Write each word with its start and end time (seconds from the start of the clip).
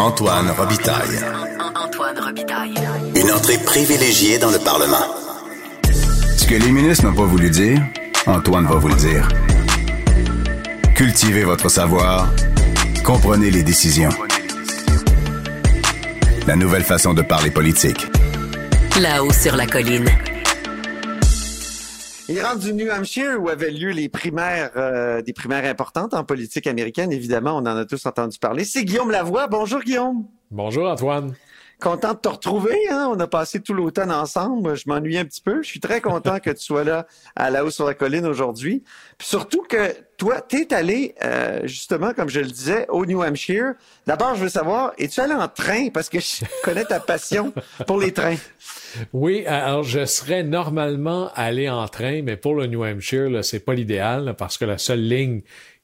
Antoine 0.00 0.50
Robitaille. 0.56 1.20
Antoine 1.74 2.18
Robitaille. 2.18 2.74
Une 3.14 3.30
entrée 3.30 3.58
privilégiée 3.58 4.38
dans 4.38 4.50
le 4.50 4.58
Parlement. 4.58 5.04
Ce 6.38 6.46
que 6.46 6.54
les 6.54 6.72
ministres 6.72 7.04
n'ont 7.04 7.14
pas 7.14 7.26
voulu 7.26 7.50
dire, 7.50 7.82
Antoine 8.26 8.66
va 8.66 8.76
vous 8.76 8.88
le 8.88 8.94
dire. 8.94 9.28
Cultivez 10.94 11.44
votre 11.44 11.68
savoir. 11.68 12.32
Comprenez 13.04 13.50
les 13.50 13.62
décisions. 13.62 14.08
La 16.46 16.56
nouvelle 16.56 16.84
façon 16.84 17.12
de 17.12 17.20
parler 17.20 17.50
politique. 17.50 18.06
Là-haut 18.98 19.34
sur 19.34 19.54
la 19.54 19.66
colline. 19.66 20.08
Il 22.32 22.40
rentre 22.40 22.60
du 22.60 22.72
New 22.72 22.88
Hampshire 22.88 23.42
où 23.42 23.48
avaient 23.48 23.72
lieu 23.72 23.90
les 23.90 24.08
primaires, 24.08 24.70
euh, 24.76 25.20
des 25.20 25.32
primaires 25.32 25.64
importantes 25.64 26.14
en 26.14 26.22
politique 26.22 26.68
américaine. 26.68 27.10
Évidemment, 27.10 27.56
on 27.56 27.62
en 27.62 27.76
a 27.76 27.84
tous 27.84 28.06
entendu 28.06 28.38
parler. 28.38 28.64
C'est 28.64 28.84
Guillaume 28.84 29.10
Lavoie. 29.10 29.48
Bonjour 29.48 29.80
Guillaume. 29.80 30.26
Bonjour 30.52 30.88
Antoine. 30.88 31.34
Content 31.80 32.12
de 32.12 32.18
te 32.18 32.28
retrouver. 32.28 32.76
Hein? 32.90 33.08
On 33.10 33.18
a 33.20 33.26
passé 33.26 33.60
tout 33.60 33.72
l'automne 33.72 34.12
ensemble. 34.12 34.76
Je 34.76 34.84
m'ennuie 34.86 35.18
un 35.18 35.24
petit 35.24 35.40
peu. 35.40 35.62
Je 35.62 35.68
suis 35.68 35.80
très 35.80 36.00
content 36.00 36.38
que 36.38 36.50
tu 36.50 36.62
sois 36.62 36.84
là 36.84 37.06
à 37.34 37.50
la 37.50 37.64
hausse 37.64 37.76
sur 37.76 37.86
la 37.86 37.94
colline 37.94 38.26
aujourd'hui. 38.26 38.82
Surtout 39.18 39.62
que 39.62 39.94
toi, 40.16 40.42
tu 40.46 40.60
es 40.60 40.74
allé, 40.74 41.14
euh, 41.24 41.60
justement, 41.64 42.12
comme 42.12 42.28
je 42.28 42.40
le 42.40 42.46
disais, 42.46 42.86
au 42.90 43.06
New 43.06 43.22
Hampshire. 43.22 43.72
D'abord, 44.06 44.34
je 44.34 44.42
veux 44.42 44.50
savoir, 44.50 44.92
es-tu 44.98 45.20
allé 45.20 45.32
en 45.32 45.48
train? 45.48 45.88
Parce 45.88 46.10
que 46.10 46.20
je 46.20 46.44
connais 46.64 46.84
ta 46.84 47.00
passion 47.00 47.54
pour 47.86 47.98
les 47.98 48.12
trains. 48.12 48.36
Oui, 49.12 49.46
alors 49.46 49.82
je 49.82 50.04
serais 50.04 50.42
normalement 50.42 51.30
allé 51.34 51.70
en 51.70 51.88
train, 51.88 52.20
mais 52.22 52.36
pour 52.36 52.54
le 52.54 52.66
New 52.66 52.84
Hampshire, 52.84 53.42
c'est 53.42 53.64
pas 53.64 53.72
l'idéal 53.72 54.34
parce 54.36 54.58
que 54.58 54.66
la 54.66 54.76
seule 54.76 55.08
ligne 55.08 55.40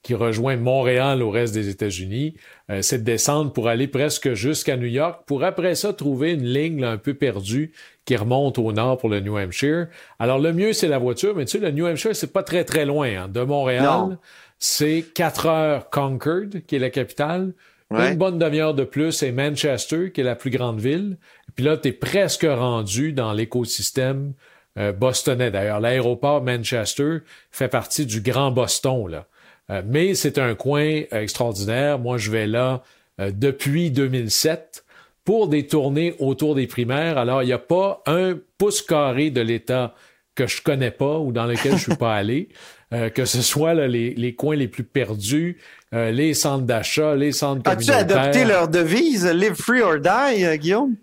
qui 0.07 0.15
rejoint 0.15 0.57
Montréal 0.57 1.21
au 1.21 1.31
reste 1.31 1.53
des 1.53 1.69
États-Unis, 1.69 2.37
euh, 2.71 2.81
c'est 2.81 2.99
de 2.99 3.03
descendre 3.03 3.53
pour 3.53 3.67
aller 3.67 3.89
presque 3.89 4.35
jusqu'à 4.35 4.77
New 4.77 4.87
York, 4.87 5.23
pour 5.27 5.43
après 5.43 5.75
ça 5.75 5.93
trouver 5.93 6.35
une 6.35 6.45
ligne 6.45 6.85
un 6.85 6.97
peu 6.97 7.15
perdue 7.15 7.73
qui 8.05 8.15
remonte 8.15 8.57
au 8.61 8.71
nord 8.71 8.99
pour 8.99 9.09
le 9.09 9.19
New 9.19 9.37
Hampshire. 9.37 9.89
Alors 10.21 10.39
le 10.39 10.53
mieux 10.53 10.73
c'est 10.73 10.87
la 10.87 10.99
voiture, 10.99 11.35
mais 11.35 11.45
tu 11.45 11.59
sais 11.59 11.65
le 11.65 11.73
New 11.73 11.85
Hampshire 11.89 12.15
c'est 12.15 12.33
pas 12.33 12.45
très 12.45 12.63
très 12.63 12.87
loin 12.87 13.09
hein. 13.25 13.29
de 13.29 13.41
Montréal. 13.41 14.17
C'est 14.61 15.05
quatre 15.13 15.47
heures 15.47 15.91
Concord 15.91 16.63
qui 16.69 16.77
est 16.77 16.79
la 16.79 16.91
capitale. 16.91 17.53
Une 17.91 18.15
bonne 18.15 18.39
demi-heure 18.39 18.75
de 18.75 18.85
plus, 18.85 19.11
c'est 19.11 19.33
Manchester, 19.33 20.13
qui 20.13 20.21
est 20.21 20.25
la 20.25 20.37
plus 20.37 20.51
grande 20.51 20.81
ville. 20.81 21.19
Puis 21.57 21.65
là, 21.65 21.77
tu 21.77 21.89
es 21.89 21.93
presque 21.93 22.47
rendu 22.49 23.13
dans 23.13 23.33
l'écosystème 23.33 24.33
euh, 24.77 24.93
bostonnais. 24.93 25.53
D'ailleurs, 25.53 25.79
l'aéroport 25.79 26.43
Manchester 26.43 27.19
fait 27.51 27.69
partie 27.69 28.05
du 28.05 28.21
Grand 28.21 28.51
Boston. 28.51 29.09
Là. 29.09 29.27
Euh, 29.71 29.83
mais 29.85 30.15
c'est 30.15 30.39
un 30.39 30.55
coin 30.55 31.03
extraordinaire. 31.11 31.99
Moi, 31.99 32.19
je 32.19 32.31
vais 32.31 32.47
là 32.47 32.83
euh, 33.21 33.31
depuis 33.35 33.91
2007 33.91 34.85
pour 35.25 35.49
des 35.49 35.67
tournées 35.67 36.15
autour 36.19 36.55
des 36.55 36.67
primaires. 36.67 37.19
Alors, 37.19 37.43
il 37.43 37.47
n'y 37.47 37.53
a 37.53 37.59
pas 37.59 38.03
un 38.07 38.39
pouce 38.59 38.83
carré 38.83 39.31
de 39.31 39.41
l'État 39.41 39.95
que 40.35 40.47
je 40.47 40.63
connais 40.63 40.91
pas 40.91 41.19
ou 41.19 41.33
dans 41.33 41.47
lequel 41.47 41.73
je 41.73 41.83
suis 41.83 41.97
pas 41.97 42.15
allé, 42.17 42.49
euh, 42.93 43.09
que 43.09 43.25
ce 43.25 43.43
soit 43.43 43.75
là, 43.75 43.89
les, 43.89 44.15
les, 44.15 44.35
coins 44.35 44.57
les 44.57 44.69
plus 44.69 44.85
perdus, 44.85 45.59
les 45.93 46.35
centres 46.35 46.67
d'achat, 46.67 47.15
les 47.15 47.33
centres 47.33 47.63
communautaires. 47.63 47.97
As-tu 47.97 48.13
adopté 48.13 48.45
leur 48.45 48.69
devise 48.69 49.25
«Live 49.35 49.55
free 49.55 49.81
or 49.81 49.99
die», 49.99 50.59
Guillaume? 50.59 50.97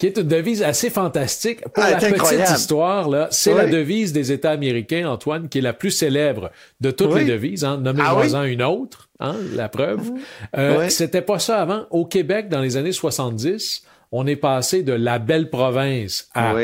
Qui 0.00 0.06
est 0.06 0.16
une 0.16 0.26
devise 0.26 0.62
assez 0.62 0.88
fantastique. 0.88 1.60
Pour 1.60 1.84
ah, 1.84 1.90
la 1.90 1.98
petite 1.98 2.50
histoire, 2.56 3.08
là, 3.10 3.28
c'est 3.30 3.52
la 3.52 3.66
devise 3.66 4.14
des 4.14 4.32
États 4.32 4.50
américains, 4.50 5.06
Antoine, 5.06 5.50
qui 5.50 5.58
est 5.58 5.62
la 5.62 5.74
plus 5.74 5.90
célèbre 5.90 6.50
de 6.80 6.90
toutes 6.90 7.14
les 7.14 7.26
devises. 7.26 7.64
Hein. 7.64 7.76
Nommez-moi-en 7.76 8.34
ah 8.34 8.46
une 8.48 8.62
autre, 8.62 9.10
hein, 9.20 9.36
la 9.54 9.68
preuve. 9.68 10.10
Euh, 10.56 10.88
C'était 10.88 11.20
pas 11.20 11.38
ça 11.38 11.60
avant. 11.60 11.84
Au 11.90 12.06
Québec, 12.06 12.48
dans 12.48 12.62
les 12.62 12.78
années 12.78 12.92
70, 12.92 13.84
on 14.10 14.26
est 14.26 14.36
passé 14.36 14.82
de 14.82 14.94
la 14.94 15.18
belle 15.18 15.50
province 15.50 16.30
à 16.34 16.54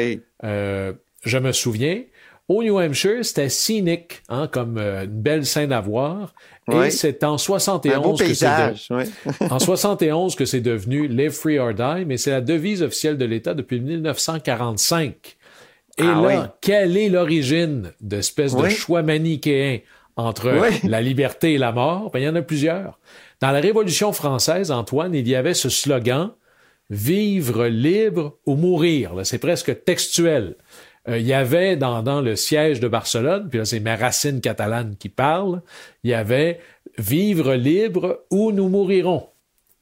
euh, 0.44 0.92
je 1.22 1.38
me 1.38 1.52
souviens. 1.52 2.02
Au 2.48 2.62
New 2.62 2.78
Hampshire, 2.78 3.24
c'était 3.24 3.48
scenic, 3.48 4.22
hein, 4.28 4.46
comme 4.46 4.78
euh, 4.78 5.04
une 5.04 5.20
belle 5.20 5.44
scène 5.44 5.72
à 5.72 5.80
voir. 5.80 6.32
Et 6.72 6.90
c'est 6.90 7.24
en 7.24 7.38
71 7.38 8.20
que 8.20 8.34
c'est 8.34 8.46
en 9.50 9.58
71 9.58 10.36
que 10.36 10.44
c'est 10.44 10.60
devenu 10.60 11.08
Live 11.08 11.32
Free 11.32 11.58
or 11.58 11.74
Die, 11.74 12.04
mais 12.06 12.16
c'est 12.16 12.30
la 12.30 12.40
devise 12.40 12.82
officielle 12.82 13.18
de 13.18 13.24
l'État 13.24 13.54
depuis 13.54 13.80
1945. 13.80 15.36
Et 15.98 16.02
ah 16.02 16.20
là, 16.20 16.56
quelle 16.60 16.96
est 16.96 17.08
l'origine 17.08 17.92
d'espèce 18.00 18.54
de 18.54 18.68
choix 18.68 19.02
manichéen 19.02 19.78
entre 20.16 20.52
la 20.84 21.00
liberté 21.00 21.54
et 21.54 21.58
la 21.58 21.72
mort? 21.72 22.10
Ben, 22.12 22.20
il 22.20 22.24
y 22.24 22.28
en 22.28 22.36
a 22.36 22.42
plusieurs. 22.42 22.98
Dans 23.40 23.50
la 23.50 23.60
Révolution 23.60 24.12
française, 24.12 24.70
Antoine, 24.70 25.14
il 25.14 25.26
y 25.26 25.34
avait 25.34 25.54
ce 25.54 25.68
slogan 25.68 26.30
Vivre 26.88 27.66
libre 27.66 28.38
ou 28.46 28.54
mourir. 28.54 29.12
C'est 29.24 29.38
presque 29.38 29.84
textuel. 29.84 30.54
Euh, 31.08 31.18
il 31.18 31.26
y 31.26 31.32
avait 31.32 31.76
dans, 31.76 32.02
dans, 32.02 32.20
le 32.20 32.36
siège 32.36 32.80
de 32.80 32.88
Barcelone, 32.88 33.48
puis 33.48 33.58
là 33.58 33.64
c'est 33.64 33.80
mes 33.80 33.94
racines 33.94 34.40
catalanes 34.40 34.96
qui 34.98 35.08
parlent, 35.08 35.62
il 36.04 36.10
y 36.10 36.14
avait 36.14 36.60
vivre 36.98 37.54
libre 37.54 38.24
ou 38.30 38.52
nous 38.52 38.68
mourirons. 38.68 39.28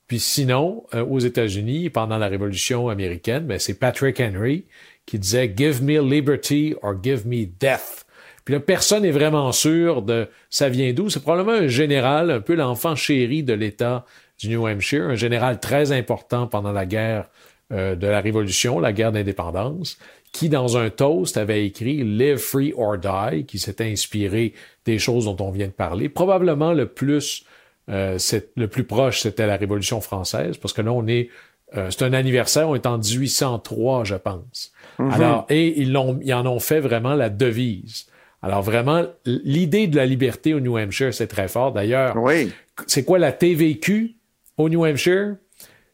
Puis 0.07 0.21
sinon, 0.21 0.85
euh, 0.95 1.05
aux 1.05 1.19
États-Unis, 1.19 1.91
pendant 1.91 2.19
la 2.19 2.29
Révolution 2.29 2.89
américaine, 2.89 3.47
ben, 3.47 3.59
c'est 3.59 3.79
Patrick 3.79 4.21
Henry 4.21 4.65
qui 5.07 5.19
disait 5.19 5.53
Give 5.57 5.83
me 5.83 6.01
liberty 6.01 6.75
or 6.83 6.95
give 7.03 7.27
me 7.27 7.47
death. 7.47 8.05
Puis 8.45 8.55
là, 8.55 8.61
personne 8.61 9.03
n'est 9.03 9.11
vraiment 9.11 9.53
sûr 9.53 10.03
de 10.03 10.29
ça 10.51 10.69
vient 10.69 10.93
d'où. 10.93 11.09
C'est 11.09 11.23
probablement 11.23 11.57
un 11.59 11.69
général, 11.69 12.31
un 12.31 12.41
peu 12.41 12.55
l'enfant 12.55 12.95
chéri 12.95 13.43
de 13.43 13.55
l'État 13.55 14.05
du 14.39 14.51
New 14.51 14.67
Hampshire, 14.67 15.05
un 15.05 15.15
général 15.15 15.61
très 15.61 15.93
important 15.93 16.47
pendant 16.47 16.73
la 16.73 16.85
guerre 16.85 17.31
euh, 17.73 17.95
de 17.95 18.07
la 18.07 18.21
Révolution, 18.21 18.79
la 18.79 18.93
guerre 18.93 19.13
d'indépendance, 19.13 19.99
qui, 20.35 20.49
dans 20.49 20.77
un 20.77 20.91
toast, 20.91 21.37
avait 21.37 21.65
écrit 21.65 22.03
Live 22.03 22.39
Free 22.39 22.75
or 22.77 22.99
Die, 22.99 23.47
qui 23.47 23.61
s'était 23.61 23.85
inspiré 23.85 24.53
des 24.85 24.99
choses 24.99 25.27
dont 25.27 25.37
on 25.39 25.53
vient 25.53 25.69
de 25.69 25.73
parler. 25.73 26.09
Probablement 26.09 26.73
le 26.73 26.87
plus, 26.87 27.45
euh, 27.89 28.19
le 28.57 28.67
plus 28.67 28.83
proche, 28.83 29.21
c'était 29.21 29.47
la 29.47 29.57
Révolution 29.57 30.01
française, 30.01 30.57
parce 30.57 30.75
que 30.75 30.83
là, 30.83 30.93
on 30.93 31.07
est, 31.07 31.29
euh, 31.77 31.89
c'est 31.91 32.03
un 32.03 32.13
anniversaire, 32.13 32.69
on 32.69 32.75
est 32.75 32.85
en 32.85 32.99
1803, 32.99 34.03
je 34.03 34.17
pense. 34.17 34.73
Mm-hmm. 34.99 35.13
Alors, 35.13 35.47
et 35.51 35.81
ils, 35.81 35.93
l'ont, 35.93 36.19
ils 36.21 36.35
en 36.35 36.45
ont 36.47 36.59
fait 36.59 36.81
vraiment 36.81 37.15
la 37.15 37.31
devise. 37.31 38.07
Alors 38.43 38.63
vraiment, 38.63 39.05
l'idée 39.25 39.87
de 39.87 39.95
la 39.95 40.05
liberté 40.05 40.53
au 40.53 40.59
New 40.59 40.77
Hampshire, 40.77 41.15
c'est 41.15 41.29
très 41.29 41.47
fort. 41.47 41.73
D'ailleurs, 41.73 42.17
oui. 42.17 42.51
c'est 42.89 43.05
quoi 43.05 43.21
la 43.21 43.31
TVQ 43.31 44.17
au 44.59 44.69
New 44.69 44.85
Hampshire? 44.85 45.37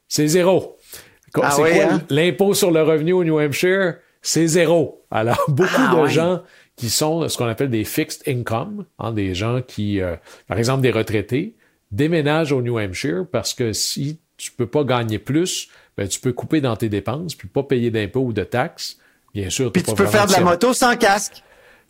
C'est 0.08 0.26
zéro. 0.26 0.78
Ah 1.34 1.50
c'est 1.50 1.62
quoi 1.62 1.92
hein? 1.92 2.02
l'impôt 2.08 2.54
sur 2.54 2.70
le 2.70 2.82
revenu 2.82 3.12
au 3.12 3.22
New 3.22 3.38
Hampshire? 3.38 3.96
C'est 4.22 4.46
zéro. 4.46 5.04
Alors, 5.10 5.42
beaucoup 5.48 5.70
ah, 5.76 6.02
de 6.02 6.06
gens 6.06 6.42
qui 6.76 6.90
sont 6.90 7.28
ce 7.28 7.36
qu'on 7.36 7.46
appelle 7.46 7.70
des 7.70 7.84
fixed 7.84 8.22
income, 8.26 8.84
hein, 8.98 9.12
des 9.12 9.34
gens 9.34 9.60
qui, 9.62 10.00
euh, 10.00 10.16
par 10.46 10.58
exemple, 10.58 10.82
des 10.82 10.90
retraités, 10.90 11.56
déménagent 11.90 12.52
au 12.52 12.62
New 12.62 12.78
Hampshire 12.78 13.26
parce 13.30 13.54
que 13.54 13.72
si 13.72 14.20
tu 14.36 14.52
peux 14.52 14.66
pas 14.66 14.84
gagner 14.84 15.18
plus, 15.18 15.68
ben, 15.96 16.08
tu 16.08 16.20
peux 16.20 16.32
couper 16.32 16.60
dans 16.60 16.76
tes 16.76 16.88
dépenses, 16.88 17.34
puis 17.34 17.48
pas 17.48 17.62
payer 17.62 17.90
d'impôts 17.90 18.20
ou 18.20 18.32
de 18.32 18.44
taxes. 18.44 18.98
Bien 19.34 19.50
sûr, 19.50 19.70
puis 19.70 19.82
tu 19.82 19.94
peux 19.94 20.06
faire 20.06 20.26
de 20.26 20.32
la 20.32 20.40
moto 20.40 20.72
sans 20.72 20.96
casque. 20.96 21.42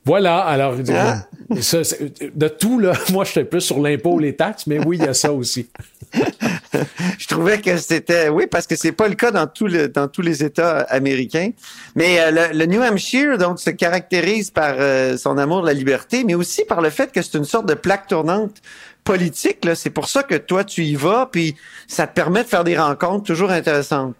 Voilà, 0.04 0.38
alors 0.40 0.74
ah. 0.88 1.26
de 1.50 2.48
tout 2.48 2.78
là, 2.78 2.92
moi 3.12 3.24
je 3.24 3.30
suis 3.32 3.44
plus 3.44 3.60
sur 3.60 3.80
l'impôt, 3.80 4.18
les 4.18 4.34
taxes, 4.34 4.66
mais 4.66 4.84
oui, 4.84 4.96
il 4.98 5.04
y 5.04 5.08
a 5.08 5.14
ça 5.14 5.32
aussi. 5.32 5.68
je 7.18 7.26
trouvais 7.28 7.60
que 7.60 7.76
c'était 7.76 8.28
oui 8.28 8.46
parce 8.46 8.66
que 8.66 8.76
c'est 8.76 8.92
pas 8.92 9.08
le 9.08 9.14
cas 9.14 9.30
dans 9.30 9.46
tous 9.46 9.72
dans 9.94 10.08
tous 10.08 10.22
les 10.22 10.42
États 10.42 10.80
américains. 10.82 11.50
Mais 11.94 12.20
euh, 12.20 12.48
le, 12.52 12.66
New 12.66 12.82
Hampshire 12.82 13.38
donc 13.38 13.60
se 13.60 13.70
caractérise 13.70 14.50
par 14.50 14.74
euh, 14.78 15.16
son 15.16 15.38
amour 15.38 15.62
de 15.62 15.66
la 15.66 15.72
liberté, 15.72 16.24
mais 16.24 16.34
aussi 16.34 16.64
par 16.64 16.80
le 16.80 16.90
fait 16.90 17.12
que 17.12 17.22
c'est 17.22 17.38
une 17.38 17.44
sorte 17.44 17.66
de 17.66 17.74
plaque 17.74 18.06
tournante 18.06 18.56
politique. 19.04 19.66
C'est 19.74 19.90
pour 19.90 20.08
ça 20.08 20.22
que 20.22 20.34
toi 20.34 20.64
tu 20.64 20.84
y 20.84 20.94
vas, 20.94 21.28
puis 21.30 21.54
ça 21.86 22.06
te 22.06 22.14
permet 22.14 22.42
de 22.42 22.48
faire 22.48 22.64
des 22.64 22.78
rencontres 22.78 23.24
toujours 23.24 23.50
intéressantes. 23.50 24.14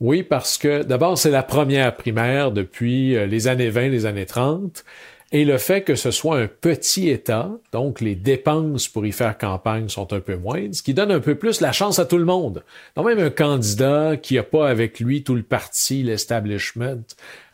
Oui, 0.00 0.22
parce 0.22 0.58
que 0.58 0.82
d'abord 0.82 1.16
c'est 1.16 1.30
la 1.30 1.42
première 1.42 1.94
primaire 1.96 2.52
depuis 2.52 3.16
euh, 3.16 3.26
les 3.26 3.48
années 3.48 3.70
20, 3.70 3.88
les 3.88 4.06
années 4.06 4.26
30. 4.26 4.84
Et 5.32 5.44
le 5.44 5.58
fait 5.58 5.82
que 5.82 5.96
ce 5.96 6.12
soit 6.12 6.38
un 6.38 6.46
petit 6.46 7.08
État, 7.08 7.50
donc 7.72 8.00
les 8.00 8.14
dépenses 8.14 8.86
pour 8.86 9.04
y 9.06 9.12
faire 9.12 9.36
campagne 9.36 9.88
sont 9.88 10.12
un 10.12 10.20
peu 10.20 10.36
moindres, 10.36 10.74
ce 10.74 10.82
qui 10.82 10.94
donne 10.94 11.10
un 11.10 11.18
peu 11.18 11.34
plus 11.34 11.60
la 11.60 11.72
chance 11.72 11.98
à 11.98 12.04
tout 12.04 12.18
le 12.18 12.24
monde. 12.24 12.62
Donc 12.94 13.06
même 13.06 13.18
un 13.18 13.30
candidat 13.30 14.16
qui 14.16 14.36
n'a 14.36 14.44
pas 14.44 14.68
avec 14.68 15.00
lui 15.00 15.24
tout 15.24 15.34
le 15.34 15.42
parti, 15.42 16.04
l'establishment, 16.04 17.02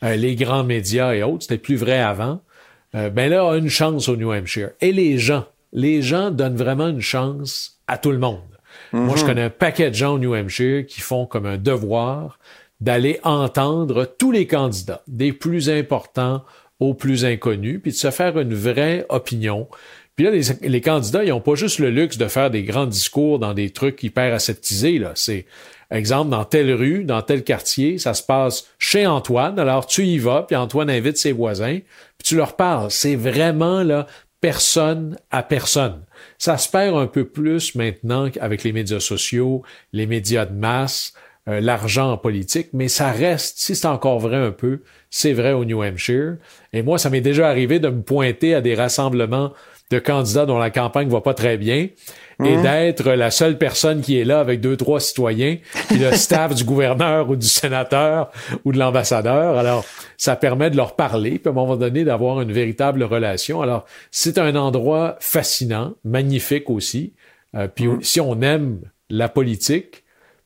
euh, 0.03 0.17
les 0.17 0.37
grands 0.37 0.65
médias 0.65 1.15
et 1.15 1.23
autres, 1.23 1.45
c'était 1.45 1.59
plus 1.59 1.77
vrai 1.77 1.99
avant, 1.99 2.43
euh, 2.95 3.09
ben 3.09 3.31
là 3.31 3.51
a 3.51 3.57
une 3.57 3.71
chance 3.71 4.09
au 4.09 4.17
New 4.17 4.33
Hampshire. 4.33 4.71
Et 4.83 4.93
les 4.93 5.17
gens, 5.17 5.47
les 5.73 6.03
gens 6.03 6.31
donnent 6.31 6.57
vraiment 6.57 6.89
une 6.89 7.01
chance 7.01 7.81
à 7.87 7.97
tout 7.97 8.13
le 8.13 8.19
monde. 8.19 8.41
Moi, 8.93 9.17
je 9.17 9.25
connais 9.25 9.43
un 9.43 9.51
paquet 9.51 9.91
de 9.91 9.95
gens 9.95 10.15
au 10.15 10.19
New 10.19 10.35
Hampshire 10.35 10.85
qui 10.87 11.01
font 11.01 11.25
comme 11.25 11.47
un 11.47 11.57
devoir 11.57 12.39
d'aller 12.83 13.21
entendre 13.23 14.05
tous 14.19 14.33
les 14.33 14.47
candidats, 14.47 15.03
des 15.07 15.33
plus 15.33 15.71
importants 15.71 16.43
aux 16.83 16.95
plus 16.95 17.25
inconnus, 17.25 17.81
puis 17.81 17.93
de 17.93 17.97
se 17.97 18.11
faire 18.11 18.39
une 18.39 18.55
vraie 18.55 19.07
opinion, 19.09 19.69
Puis 20.17 20.27
là, 20.27 20.31
les, 20.61 20.81
candidats, 20.81 21.25
ils 21.25 21.31
n'ont 21.31 21.41
pas 21.41 21.55
juste 21.55 21.79
le 21.79 21.91
luxe 21.91 22.19
de 22.19 22.27
faire 22.27 22.51
des 22.51 22.65
grands 22.65 22.87
discours 22.87 23.39
dans 23.39 23.55
des 23.55 23.71
trucs 23.71 24.03
hyper 24.03 24.35
aseptisés. 24.35 24.99
Là. 24.99 25.13
C'est, 25.15 25.47
exemple, 25.91 26.31
dans 26.31 26.45
telle 26.45 26.73
rue, 26.75 27.05
dans 27.05 27.23
tel 27.23 27.45
quartier, 27.45 27.97
ça 27.97 28.13
se 28.13 28.23
passe 28.23 28.67
chez 28.79 29.07
Antoine. 29.07 29.59
Alors, 29.59 29.87
tu 29.87 30.05
y 30.05 30.19
vas, 30.19 30.43
puis 30.43 30.57
Antoine 30.57 30.91
invite 30.91 31.17
ses 31.17 31.33
voisins, 31.33 31.79
puis 32.19 32.29
tu 32.29 32.37
leur 32.37 32.57
parles. 32.57 32.91
C'est 32.91 33.17
vraiment, 33.17 33.83
là, 33.83 34.07
personne 34.43 35.17
à 35.31 35.43
personne. 35.43 36.03
Ça 36.37 36.59
se 36.59 36.69
perd 36.69 36.97
un 36.97 37.07
peu 37.07 37.25
plus 37.25 37.75
maintenant 37.75 38.29
avec 38.41 38.65
les 38.65 38.73
médias 38.73 39.01
sociaux, 39.01 39.63
les 39.93 40.07
médias 40.07 40.45
de 40.45 40.55
masse, 40.55 41.15
euh, 41.49 41.61
l'argent 41.61 42.13
en 42.13 42.17
politique, 42.17 42.69
mais 42.73 42.87
ça 42.89 43.11
reste, 43.11 43.59
si 43.59 43.75
c'est 43.75 43.87
encore 43.87 44.21
vrai 44.21 44.37
un 44.37 44.53
peu, 44.53 44.83
c'est 45.11 45.33
vrai 45.33 45.53
au 45.53 45.65
New 45.65 45.83
Hampshire. 45.83 46.37
Et 46.73 46.83
moi, 46.83 46.99
ça 46.99 47.11
m'est 47.11 47.21
déjà 47.21 47.49
arrivé 47.49 47.81
de 47.81 47.89
me 47.89 48.03
pointer 48.03 48.55
à 48.55 48.61
des 48.61 48.75
rassemblements 48.75 49.53
de 49.91 49.99
candidats 49.99 50.47
dont 50.47 50.59
la 50.59 50.71
campagne 50.71 51.09
va 51.09 51.21
pas 51.21 51.35
très 51.35 51.59
bien 51.59 51.89
et 52.45 52.57
mhm. 52.57 52.63
d'être 52.63 53.11
la 53.11 53.31
seule 53.31 53.59
personne 53.59 54.01
qui 54.01 54.19
est 54.19 54.25
là 54.25 54.41
avec 54.41 54.61
deux, 54.61 54.77
trois 54.77 55.01
citoyens, 55.01 55.59
puis 55.89 55.99
le 55.99 56.13
staff 56.17 56.55
du 56.55 56.65
gouverneur 56.65 57.29
ou 57.29 57.37
du 57.37 57.47
sénateur 57.47 58.31
ou 58.65 58.73
de 58.73 58.79
l'ambassadeur. 58.79 59.59
Alors, 59.59 59.85
ça 60.17 60.37
permet 60.37 60.71
de 60.71 60.77
leur 60.77 60.97
parler, 60.97 61.39
puis 61.39 61.49
à 61.49 61.51
un 61.51 61.55
moment 61.55 61.77
donné, 61.77 62.05
d'avoir 62.05 62.41
une 62.41 62.53
véritable 62.53 63.03
relation. 63.03 63.63
Alors, 63.63 63.85
c'est 64.11 64.39
un 64.39 64.57
endroit 64.57 65.17
fascinant, 65.21 65.95
magnifique 66.05 66.71
aussi. 66.71 67.15
Euh, 67.55 67.69
puis 67.69 67.87
mhm. 67.87 68.03
si 68.03 68.21
on 68.21 68.41
aime 68.43 68.81
la 69.11 69.29
politique, 69.29 70.02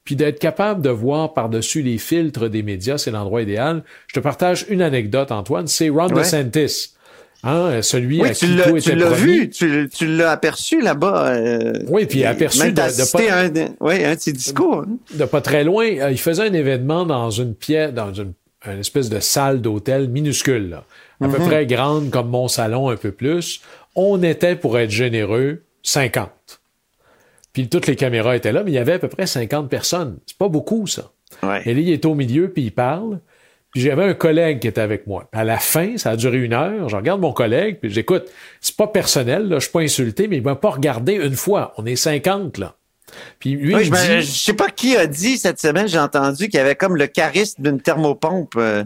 puis 0.07 0.15
d'être 0.15 0.39
capable 0.39 0.81
de 0.83 0.89
voir 0.89 1.35
par-dessus 1.35 1.83
les 1.83 1.99
filtres 1.99 2.49
des 2.49 2.63
médias, 2.63 2.97
c'est 2.97 3.11
l'endroit 3.11 3.43
idéal. 3.43 3.83
Je 4.07 4.15
te 4.15 4.21
partage 4.21 4.65
une 4.69 4.81
anecdote, 4.81 5.33
Antoine. 5.33 5.67
C'est 5.67 5.89
Ron 5.89 6.07
DeSantis. 6.07 6.95
Hein, 7.43 7.83
celui 7.83 8.23
oui, 8.23 8.33
tu 8.33 8.47
l'as, 8.55 8.73
tu 8.81 8.95
l'as 8.95 9.11
vu, 9.11 9.51
tu, 9.51 9.89
tu 9.93 10.07
l'as 10.07 10.31
aperçu 10.31 10.81
là-bas. 10.81 11.33
Euh, 11.33 11.73
oui, 11.89 12.07
puis 12.07 12.25
aperçu 12.25 12.73
de, 12.73 12.73
de 12.73 13.13
pas, 13.13 13.35
un, 13.37 13.49
de, 13.49 13.67
un 13.81 14.15
de 14.15 14.21
ses 14.21 14.33
discours. 14.33 14.85
Hein. 14.87 14.97
De 15.15 15.25
pas 15.25 15.41
très 15.41 15.65
loin, 15.65 15.87
euh, 15.87 16.11
il 16.11 16.19
faisait 16.19 16.45
un 16.45 16.53
événement 16.53 17.05
dans 17.05 17.31
une 17.31 17.55
pièce, 17.55 17.93
dans 17.93 18.13
une, 18.15 18.33
espèce 18.81 19.09
de 19.11 19.21
salle 19.21 19.61
d'hôtel 19.61 20.09
minuscule, 20.09 20.71
là, 20.71 20.85
à 21.21 21.29
peu 21.29 21.39
mhm. 21.39 21.47
près 21.47 21.67
grande 21.67 22.11
comme 22.11 22.31
mon 22.31 22.49
salon, 22.49 22.89
un 22.89 22.97
peu 22.97 23.11
plus. 23.11 23.61
On 23.97 24.23
était, 24.23 24.57
pour 24.57 24.79
être 24.79 24.91
généreux, 24.91 25.63
50. 25.83 26.31
Puis 27.57 27.71
toutes 27.71 27.87
les 27.87 27.97
caméras 27.97 28.37
étaient 28.37 28.53
là, 28.53 28.63
mais 28.63 28.71
il 28.71 28.75
y 28.75 28.79
avait 28.79 28.93
à 28.93 28.99
peu 28.99 29.09
près 29.09 29.27
50 29.27 29.71
personnes. 29.71 30.19
C'est 30.27 30.37
pas 30.37 30.51
beaucoup, 30.51 30.87
ça. 30.87 31.13
Ouais. 31.43 31.63
Et 31.65 31.73
là, 31.73 31.81
il 31.81 31.91
est 31.91 32.05
au 32.05 32.15
milieu, 32.15 32.51
puis 32.51 32.65
il 32.65 32.71
parle. 32.71 33.19
Puis 33.73 33.81
j'avais 33.81 34.05
un 34.05 34.13
collègue 34.13 34.59
qui 34.61 34.69
était 34.69 34.83
avec 34.83 35.07
moi. 35.07 35.27
À 35.33 35.43
la 35.43 35.57
fin, 35.57 35.97
ça 35.97 36.11
a 36.11 36.17
duré 36.17 36.37
une 36.37 36.53
heure. 36.53 36.91
Je 36.91 36.97
regarde 36.97 37.19
mon 37.19 37.33
collègue, 37.33 37.79
puis 37.81 37.91
j'écoute. 37.91 38.25
C'est 38.61 38.77
pas 38.77 38.89
personnel, 38.89 39.49
là, 39.49 39.57
je 39.59 39.63
suis 39.63 39.73
pas 39.73 39.81
insulté, 39.81 40.29
mais 40.29 40.37
il 40.37 40.43
m'a 40.43 40.55
pas 40.55 40.69
regardé 40.69 41.15
une 41.15 41.35
fois. 41.35 41.73
On 41.79 41.87
est 41.87 41.97
50, 41.97 42.59
là. 42.59 42.77
Puis 43.39 43.53
lui, 43.53 43.73
il 43.73 43.85
je, 43.85 44.21
je 44.21 44.27
sais 44.27 44.53
pas 44.53 44.69
qui 44.69 44.95
a 44.95 45.07
dit 45.07 45.39
cette 45.39 45.59
semaine, 45.59 45.89
j'ai 45.89 45.99
entendu 45.99 46.51
qu'il 46.51 46.59
y 46.59 46.63
avait 46.63 46.75
comme 46.75 46.95
le 46.95 47.07
charisme 47.07 47.63
d'une 47.63 47.81
thermopompe. 47.81 48.53
Euh. 48.59 48.85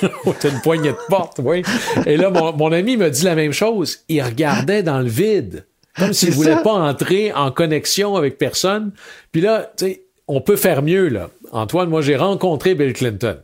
T'as 0.00 0.48
une 0.50 0.60
poignée 0.60 0.90
de 0.90 1.06
porte, 1.08 1.38
oui. 1.40 1.62
Et 2.04 2.16
là, 2.16 2.30
mon, 2.30 2.52
mon 2.52 2.72
ami 2.72 2.96
me 2.96 3.10
dit 3.10 3.22
la 3.22 3.36
même 3.36 3.52
chose. 3.52 4.00
Il 4.08 4.20
regardait 4.22 4.82
dans 4.82 4.98
le 4.98 5.08
vide. 5.08 5.67
Comme 5.98 6.12
s'il 6.12 6.30
voulait 6.30 6.62
pas 6.62 6.72
entrer 6.72 7.32
en 7.32 7.50
connexion 7.50 8.16
avec 8.16 8.38
personne. 8.38 8.92
Puis 9.32 9.40
là, 9.40 9.70
tu 9.76 9.86
sais, 9.86 10.02
on 10.26 10.40
peut 10.40 10.56
faire 10.56 10.82
mieux, 10.82 11.08
là. 11.08 11.30
Antoine, 11.52 11.88
moi, 11.88 12.02
j'ai 12.02 12.16
rencontré 12.16 12.74
Bill 12.74 12.92
Clinton. 12.92 13.38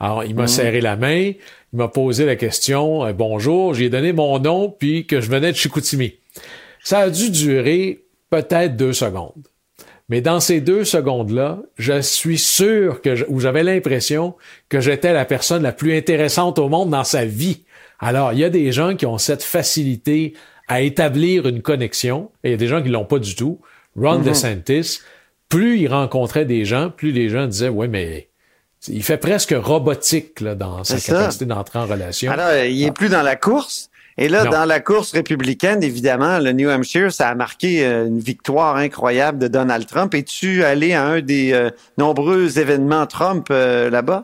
Alors, 0.00 0.24
il 0.24 0.34
m'a 0.34 0.42
mhm. 0.42 0.48
serré 0.48 0.80
la 0.80 0.96
main, 0.96 1.32
il 1.72 1.76
m'a 1.76 1.88
posé 1.88 2.26
la 2.26 2.36
question, 2.36 3.06
euh, 3.06 3.12
bonjour, 3.12 3.74
j'ai 3.74 3.88
donné 3.88 4.12
mon 4.12 4.38
nom, 4.38 4.68
puis 4.68 5.06
que 5.06 5.20
je 5.20 5.30
venais 5.30 5.52
de 5.52 5.56
Chicoutimi. 5.56 6.14
Ça 6.82 6.98
a 6.98 7.10
dû 7.10 7.30
durer 7.30 8.04
peut-être 8.28 8.76
deux 8.76 8.92
secondes. 8.92 9.32
Mais 10.08 10.20
dans 10.20 10.40
ces 10.40 10.60
deux 10.60 10.84
secondes-là, 10.84 11.60
je 11.78 12.00
suis 12.02 12.36
sûr 12.36 13.00
que, 13.00 13.24
ou 13.30 13.40
j'avais 13.40 13.62
l'impression 13.62 14.34
que 14.68 14.80
j'étais 14.80 15.12
la 15.12 15.24
personne 15.24 15.62
la 15.62 15.72
plus 15.72 15.96
intéressante 15.96 16.58
au 16.58 16.68
monde 16.68 16.90
dans 16.90 17.04
sa 17.04 17.24
vie. 17.24 17.62
Alors, 18.00 18.32
il 18.32 18.40
y 18.40 18.44
a 18.44 18.50
des 18.50 18.70
gens 18.70 18.96
qui 18.96 19.06
ont 19.06 19.16
cette 19.16 19.42
facilité 19.42 20.34
à 20.68 20.80
établir 20.80 21.46
une 21.46 21.62
connexion, 21.62 22.30
et 22.42 22.48
il 22.48 22.50
y 22.52 22.54
a 22.54 22.58
des 22.58 22.68
gens 22.68 22.82
qui 22.82 22.88
l'ont 22.88 23.04
pas 23.04 23.18
du 23.18 23.34
tout. 23.34 23.60
Ron 23.96 24.18
mhm. 24.18 24.24
DeSantis, 24.24 25.00
plus 25.48 25.78
il 25.78 25.88
rencontrait 25.88 26.44
des 26.44 26.64
gens, 26.64 26.90
plus 26.90 27.12
les 27.12 27.28
gens 27.28 27.46
disaient, 27.46 27.68
ouais, 27.68 27.88
mais 27.88 28.28
il 28.88 29.02
fait 29.02 29.18
presque 29.18 29.54
robotique 29.56 30.40
là, 30.40 30.54
dans 30.54 30.84
sa 30.84 30.98
capacité 30.98 31.44
d'entrer 31.46 31.78
en 31.78 31.86
relation. 31.86 32.30
Alors, 32.32 32.52
il 32.64 32.82
est 32.82 32.92
plus 32.92 33.08
dans 33.08 33.22
la 33.22 33.36
course. 33.36 33.90
Et 34.16 34.28
là, 34.28 34.44
dans 34.44 34.64
la 34.64 34.78
course 34.78 35.12
républicaine, 35.12 35.82
évidemment, 35.82 36.38
le 36.38 36.52
New 36.52 36.70
Hampshire, 36.70 37.12
ça 37.12 37.28
a 37.28 37.34
marqué 37.34 37.84
euh, 37.84 38.06
une 38.06 38.20
victoire 38.20 38.76
incroyable 38.76 39.38
de 39.38 39.48
Donald 39.48 39.86
Trump. 39.86 40.14
Es-tu 40.14 40.62
allé 40.62 40.92
à 40.92 41.04
un 41.04 41.20
des 41.20 41.52
euh, 41.52 41.70
nombreux 41.98 42.60
événements 42.60 43.06
Trump 43.06 43.48
euh, 43.50 43.90
là-bas? 43.90 44.22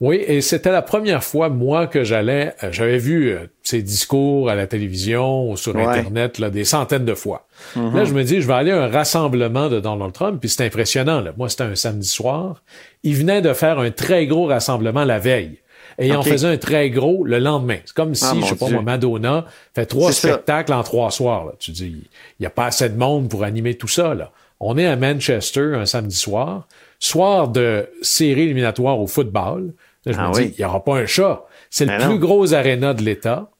Oui, 0.00 0.22
et 0.26 0.42
c'était 0.42 0.72
la 0.72 0.82
première 0.82 1.24
fois, 1.24 1.48
moi, 1.48 1.86
que 1.86 2.04
j'allais, 2.04 2.54
euh, 2.62 2.68
j'avais 2.70 2.98
vu 2.98 3.30
euh, 3.30 3.46
ses 3.62 3.80
discours 3.80 4.50
à 4.50 4.54
la 4.54 4.66
télévision 4.66 5.50
ou 5.50 5.56
sur 5.56 5.74
Internet 5.76 6.38
là, 6.38 6.50
des 6.50 6.64
centaines 6.64 7.06
de 7.06 7.14
fois. 7.14 7.46
Mm-hmm. 7.76 7.94
Là, 7.94 8.04
je 8.04 8.12
me 8.12 8.22
dis, 8.22 8.42
je 8.42 8.46
vais 8.46 8.52
aller 8.54 8.72
à 8.72 8.82
un 8.82 8.88
rassemblement 8.88 9.68
de 9.68 9.80
Donald 9.80 10.12
Trump, 10.12 10.38
puis 10.38 10.50
c'est 10.50 10.64
impressionnant. 10.64 11.22
Là. 11.22 11.32
Moi, 11.38 11.48
c'était 11.48 11.64
un 11.64 11.74
samedi 11.74 12.08
soir. 12.08 12.62
Il 13.04 13.16
venait 13.16 13.40
de 13.40 13.54
faire 13.54 13.78
un 13.78 13.90
très 13.90 14.26
gros 14.26 14.46
rassemblement 14.46 15.04
la 15.04 15.18
veille. 15.18 15.60
Et 15.98 16.08
il 16.08 16.12
en 16.14 16.22
faisait 16.22 16.48
un 16.48 16.58
très 16.58 16.90
gros 16.90 17.24
le 17.24 17.38
lendemain. 17.38 17.78
C'est 17.86 17.94
comme 17.94 18.14
si, 18.14 18.26
ah, 18.26 18.34
je 18.42 18.46
sais 18.48 18.56
pas 18.56 18.68
moi, 18.68 18.82
Madonna 18.82 19.46
fait 19.74 19.86
trois 19.86 20.12
spectacles 20.12 20.74
en 20.74 20.82
trois 20.82 21.10
soirs. 21.10 21.46
Là. 21.46 21.52
Tu 21.58 21.70
dis, 21.70 21.86
il 21.86 22.40
n'y 22.40 22.46
a 22.46 22.50
pas 22.50 22.66
assez 22.66 22.90
de 22.90 22.98
monde 22.98 23.30
pour 23.30 23.44
animer 23.44 23.76
tout 23.76 23.88
ça. 23.88 24.14
Là. 24.14 24.30
On 24.60 24.76
est 24.76 24.86
à 24.86 24.96
Manchester 24.96 25.72
un 25.74 25.86
samedi 25.86 26.16
soir, 26.16 26.66
soir 26.98 27.48
de 27.48 27.88
série 28.02 28.42
éliminatoire 28.42 29.00
au 29.00 29.06
football. 29.06 29.74
Là, 30.04 30.12
je 30.12 30.18
ah 30.18 30.28
me 30.28 30.34
dis, 30.34 30.54
il 30.56 30.60
n'y 30.60 30.64
aura 30.64 30.84
pas 30.84 30.96
un 30.96 31.06
chat. 31.06 31.44
C'est 31.70 31.86
le 31.86 32.06
plus 32.06 32.18
gros 32.18 32.54
aréna 32.54 32.94
de 32.94 33.02
l'État. 33.02 33.50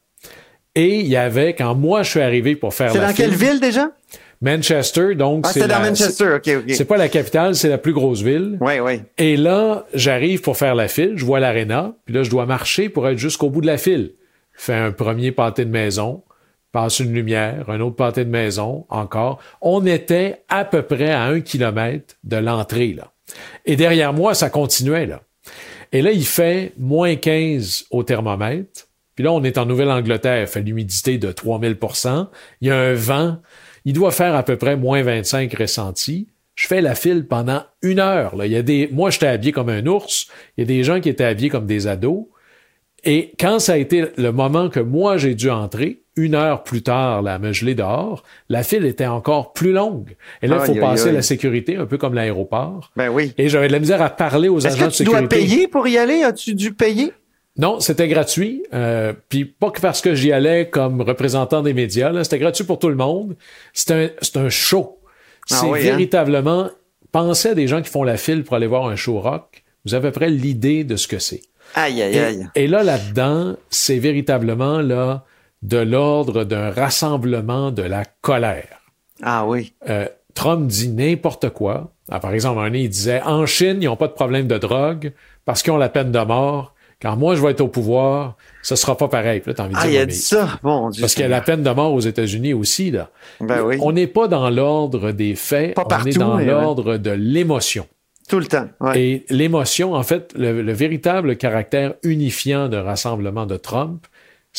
Et 0.75 1.01
il 1.01 1.07
y 1.07 1.17
avait, 1.17 1.55
quand 1.55 1.75
moi 1.75 2.03
je 2.03 2.11
suis 2.11 2.21
arrivé 2.21 2.55
pour 2.55 2.75
faire 2.75 2.93
C'est 2.93 3.01
dans 3.01 3.15
quelle 3.15 3.35
ville 3.35 3.61
déjà? 3.61 3.91
Manchester, 4.43 5.15
donc 5.15 5.47
ah, 5.47 5.53
c'est 5.53 5.67
dans 5.67 5.81
Manchester, 5.81 6.35
ok, 6.35 6.51
ok. 6.59 6.75
C'est 6.75 6.85
pas 6.85 6.99
la 6.99 7.09
capitale, 7.09 7.55
c'est 7.55 7.71
la 7.71 7.79
plus 7.79 7.95
grosse 7.95 8.21
ville. 8.21 8.59
Oui, 8.61 8.81
oui. 8.81 9.01
Et 9.17 9.37
là, 9.39 9.87
j'arrive 9.95 10.43
pour 10.43 10.59
faire 10.59 10.75
la 10.75 10.89
file, 10.89 11.15
je 11.17 11.25
vois 11.25 11.41
l'aréna, 11.41 11.95
puis 12.05 12.15
là, 12.15 12.23
je 12.23 12.29
dois 12.29 12.45
marcher 12.45 12.91
pour 12.91 13.09
être 13.09 13.17
jusqu'au 13.17 13.49
bout 13.49 13.63
de 13.63 13.67
la 13.67 13.79
file. 13.79 14.13
Fais 14.53 14.75
un 14.75 14.93
premier 14.93 15.33
pâté 15.33 15.65
de 15.65 15.71
maison, 15.71 16.23
passe 16.73 17.01
une 17.01 17.15
lumière, 17.15 17.71
un 17.71 17.81
autre 17.81 17.97
pâté 17.97 18.27
de 18.27 18.31
maison, 18.31 18.85
encore. 18.91 19.39
On 19.63 19.87
était 19.87 20.43
à 20.51 20.67
peu 20.67 20.83
près 20.83 21.13
à 21.13 21.25
un 21.25 21.41
kilomètre 21.41 22.17
de 22.25 22.37
l'entrée, 22.37 22.93
là. 22.93 23.13
Et 23.65 23.77
derrière 23.77 24.13
moi, 24.13 24.35
ça 24.35 24.51
continuait, 24.51 25.07
là. 25.07 25.23
Et 25.93 26.03
là, 26.03 26.11
il 26.11 26.27
fait 26.27 26.73
moins 26.79 27.17
15 27.17 27.87
au 27.91 28.03
thermomètre. 28.03 28.89
Puis 29.15 29.25
là, 29.25 29.33
on 29.33 29.43
est 29.45 29.57
en 29.59 29.67
Nouvelle-Angleterre, 29.67 30.43
il 30.43 30.47
fait 30.47 30.61
l'humidité 30.61 31.17
de 31.17 31.33
3000% 31.33 32.29
Il 32.61 32.69
y 32.69 32.71
a 32.71 32.77
un 32.77 32.93
vent. 32.93 33.39
Il 33.85 33.95
doit 33.95 34.11
faire 34.11 34.35
à 34.35 34.43
peu 34.43 34.57
près 34.57 34.77
moins 34.77 35.03
25 35.03 35.53
ressenti. 35.55 36.29
Je 36.55 36.67
fais 36.67 36.81
la 36.81 36.95
file 36.95 37.27
pendant 37.27 37.63
une 37.83 37.99
heure. 37.99 38.37
Là. 38.37 38.47
Il 38.47 38.53
y 38.53 38.57
a 38.57 38.63
des... 38.63 38.89
Moi, 38.93 39.11
j'étais 39.11 39.27
habillé 39.27 39.53
comme 39.53 39.69
un 39.69 39.87
ours. 39.87 40.29
Il 40.57 40.63
y 40.63 40.65
a 40.65 40.67
des 40.67 40.85
gens 40.85 41.01
qui 41.01 41.09
étaient 41.09 41.25
habillés 41.25 41.51
comme 41.51 41.67
des 41.67 41.87
ados. 41.87 42.27
Et 43.05 43.33
quand 43.39 43.59
ça 43.59 43.75
a 43.75 43.77
été 43.77 44.07
le 44.17 44.33
moment 44.33 44.69
que 44.69 44.81
moi, 44.81 45.17
j'ai 45.17 45.35
dû 45.35 45.51
entrer, 45.51 46.03
une 46.17 46.35
heure 46.35 46.63
plus 46.63 46.83
tard, 46.83 47.23
là, 47.23 47.35
à 47.35 47.39
me 47.39 47.53
geler 47.53 47.75
dehors, 47.75 48.23
la 48.49 48.63
file 48.63 48.87
était 48.87 49.07
encore 49.07 49.53
plus 49.53 49.73
longue. 49.73 50.17
Et 50.43 50.47
là, 50.47 50.59
il 50.61 50.75
faut 50.75 50.81
passer 50.81 51.13
la 51.13 51.23
sécurité, 51.23 51.77
un 51.77 51.87
peu 51.87 51.99
comme 51.99 52.15
l'aéroport. 52.15 52.91
Ben 52.97 53.09
oui. 53.11 53.35
Et 53.39 53.49
j'avais 53.49 53.69
de 53.69 53.73
la 53.73 53.79
misère 53.79 54.01
à 54.01 54.11
parler 54.11 54.49
aux 54.49 54.67
agents 54.67 54.87
de 54.87 54.91
sécurité. 54.91 54.95
Est-ce 54.95 54.99
que 54.99 55.05
tu 55.05 55.11
dois 55.11 55.29
payer 55.29 55.69
pour 55.69 55.87
y 55.87 55.99
aller? 55.99 56.23
As-tu 56.23 56.55
dû 56.55 56.73
payer? 56.73 57.13
Non, 57.59 57.81
c'était 57.81 58.09
gratuit. 58.09 58.63
Euh, 58.75 59.13
puis 59.29 59.45
pas 59.45 59.71
que 59.71 59.81
parce 59.81 60.01
que 60.01 60.15
j'y 60.15 60.33
allais 60.33 60.69
comme 60.69 61.01
représentant 61.01 61.63
des 61.63 61.75
médias. 61.75 62.13
C'était 62.25 62.39
gratuit 62.39 62.65
pour 62.65 62.79
tout 62.79 62.89
le 62.89 62.97
monde. 62.97 63.37
C'est 63.73 63.91
un, 63.93 64.09
c'est 64.23 64.37
un 64.37 64.49
show. 64.49 64.99
Ah 65.51 65.57
c'est 65.61 65.67
hein? 65.67 65.73
véritablement... 65.73 66.71
Pensez 67.13 67.51
à 67.51 67.55
des 67.55 67.67
gens 67.67 67.81
qui 67.81 67.89
font 67.89 68.03
la 68.03 68.19
file 68.19 68.45
pour 68.45 68.57
aller 68.57 68.67
voir 68.67 68.87
un 68.87 68.97
show 68.97 69.21
rock. 69.21 69.63
Vous 69.87 69.95
avez 69.95 70.09
à 70.09 70.11
peu 70.11 70.19
près 70.19 70.29
l'idée 70.29 70.85
de 70.85 70.97
ce 70.97 71.09
que 71.09 71.19
c'est. 71.19 71.41
Aïe, 71.75 72.03
aïe, 72.03 72.19
aïe. 72.19 72.47
Et, 72.55 72.65
et 72.65 72.67
là, 72.67 72.83
là-dedans, 72.83 73.57
c'est 73.71 73.99
véritablement 73.99 74.83
là 74.83 75.25
de 75.63 75.79
l'ordre 75.79 76.45
d'un 76.45 76.71
rassemblement 76.71 77.71
de 77.71 77.83
la 77.83 78.05
colère. 78.21 78.81
Ah 79.23 79.47
oui. 79.47 79.75
Euh, 79.89 80.07
Trump 80.35 80.67
dit 80.67 80.89
n'importe 80.89 81.51
quoi. 81.51 81.93
Ah, 82.11 82.21
par 82.21 82.33
exemple, 82.33 82.61
un 82.61 82.73
il 82.73 82.89
disait 82.89 83.23
En 83.23 83.47
Chine, 83.47 83.79
ils 83.81 83.87
n'ont 83.87 83.97
pas 83.97 84.09
de 84.09 84.13
problème 84.13 84.47
de 84.47 84.59
drogue 84.59 85.13
parce 85.45 85.63
qu'ils 85.63 85.73
ont 85.73 85.79
la 85.79 85.89
peine 85.89 86.13
de 86.13 86.21
mort. 86.21 86.75
Quand 87.03 87.15
moi, 87.15 87.35
je 87.35 87.43
vais 87.43 87.51
être 87.51 87.61
au 87.61 87.69
pouvoir, 87.69 88.37
ce 88.63 88.75
sera 88.75 88.97
pas 88.97 89.09
pareil. 89.09 89.43
Là, 89.45 89.53
envie 89.59 89.75
de 89.75 89.79
ah, 89.79 89.89
il 89.89 89.99
a 89.99 90.07
dit 90.07 90.15
ça. 90.15 90.59
Bon, 90.63 90.91
Parce 90.99 91.15
qu'il 91.15 91.23
y 91.23 91.27
a 91.27 91.29
la 91.29 91.43
peine 91.43 91.63
de 91.63 91.71
mort 91.71 91.93
aux 91.93 92.01
États-Unis 92.01 92.55
aussi. 92.55 92.91
Là. 92.91 93.11
Ben 93.41 93.63
oui. 93.63 93.77
On 93.83 93.93
n'est 93.93 94.07
pas 94.07 94.29
dans 94.29 94.49
l'ordre 94.49 95.13
des 95.13 95.35
faits, 95.35 95.77
on 95.77 96.07
est 96.07 96.17
dans 96.17 96.39
l'ordre 96.39 96.97
de 96.97 97.11
l'émotion. 97.11 97.87
Tout 98.29 98.39
le 98.39 98.47
temps. 98.47 98.67
Ouais. 98.81 99.01
Et 99.01 99.27
l'émotion, 99.29 99.95
en 99.95 100.03
fait, 100.03 100.33
le, 100.37 100.63
le, 100.63 100.73
véritable 100.73 101.37
caractère 101.37 101.95
unifiant 102.03 102.69
d'un 102.69 102.83
rassemblement 102.83 103.47
de 103.47 103.57
Trump, 103.57 104.05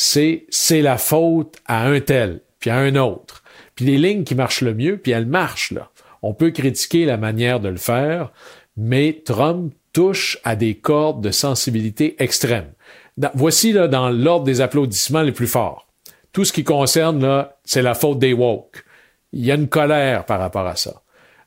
c'est 0.00 0.46
c'est 0.48 0.80
la 0.80 0.96
faute 0.96 1.56
à 1.66 1.84
un 1.88 1.98
tel. 1.98 2.40
puis 2.60 2.70
à 2.70 2.76
un 2.76 2.94
autre. 2.94 3.42
Puis 3.74 3.84
les 3.84 3.98
lignes 3.98 4.22
qui 4.22 4.36
marchent 4.36 4.62
le 4.62 4.72
mieux, 4.72 4.96
puis 4.96 5.10
elles 5.10 5.26
marchent, 5.26 5.72
là. 5.72 5.90
On 6.22 6.34
peut 6.34 6.50
critiquer 6.50 7.04
la 7.04 7.16
manière 7.16 7.58
de 7.58 7.68
le 7.68 7.76
faire, 7.76 8.32
mais 8.76 9.22
Trump 9.24 9.72
touche 9.92 10.38
à 10.44 10.54
des 10.54 10.76
cordes 10.76 11.20
de 11.20 11.32
sensibilité 11.32 12.14
extrême. 12.22 12.72
voici 13.34 13.72
là, 13.72 13.88
dans 13.88 14.08
l'ordre 14.10 14.44
des 14.44 14.60
applaudissements 14.60 15.22
les 15.22 15.32
plus 15.32 15.48
forts. 15.48 15.88
Tout 16.32 16.44
ce 16.44 16.52
qui 16.52 16.62
concerne, 16.62 17.20
là, 17.20 17.58
c'est 17.64 17.82
la 17.82 17.94
faute 17.94 18.20
des 18.20 18.32
woke. 18.32 18.84
Il 19.32 19.44
y 19.44 19.50
a 19.50 19.56
une 19.56 19.68
colère 19.68 20.26
par 20.26 20.38
rapport 20.38 20.66
à 20.66 20.76
ça. 20.76 21.02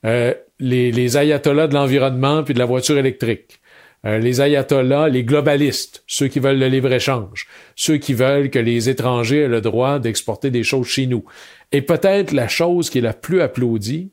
Euh, 0.06 0.34
les, 0.60 0.92
les 0.92 1.18
ayatollahs 1.18 1.68
de 1.68 1.74
l'environnement 1.74 2.44
puis 2.44 2.54
de 2.54 2.60
la 2.60 2.66
voiture 2.66 2.98
électrique. 2.98 3.61
Euh, 4.06 4.18
les 4.18 4.42
ayatollahs, 4.42 5.10
les 5.10 5.24
globalistes, 5.24 6.04
ceux 6.08 6.28
qui 6.28 6.40
veulent 6.40 6.58
le 6.58 6.68
libre-échange, 6.68 7.48
ceux 7.76 7.98
qui 7.98 8.14
veulent 8.14 8.50
que 8.50 8.58
les 8.58 8.90
étrangers 8.90 9.42
aient 9.42 9.48
le 9.48 9.62
droit 9.62 10.00
d'exporter 10.00 10.50
des 10.50 10.64
choses 10.64 10.88
chez 10.88 11.06
nous. 11.06 11.24
Et 11.72 11.84
peut-être 11.84 12.32
la 12.32 12.48
chose 12.48 12.90
qui 12.90 12.98
est 12.98 13.02
la 13.02 13.14
plus 13.14 13.42
applaudie, 13.42 14.10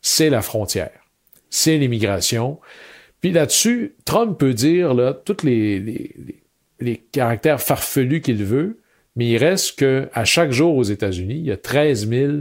c'est 0.00 0.30
la 0.30 0.42
frontière, 0.42 1.06
c'est 1.50 1.76
l'immigration. 1.76 2.60
Puis 3.20 3.32
là-dessus, 3.32 3.94
Trump 4.04 4.38
peut 4.38 4.54
dire 4.54 4.94
là, 4.94 5.12
tous 5.12 5.44
les, 5.44 5.80
les, 5.80 6.14
les 6.78 6.96
caractères 6.96 7.60
farfelus 7.60 8.20
qu'il 8.20 8.44
veut, 8.44 8.78
mais 9.16 9.28
il 9.28 9.38
reste 9.38 9.78
que 9.78 10.08
à 10.12 10.24
chaque 10.24 10.52
jour 10.52 10.76
aux 10.76 10.82
États-Unis, 10.84 11.38
il 11.38 11.46
y 11.46 11.52
a 11.52 11.56
13 11.56 12.08
000 12.08 12.32